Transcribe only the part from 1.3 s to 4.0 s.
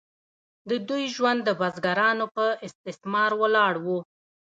د بزګرانو په استثمار ولاړ و.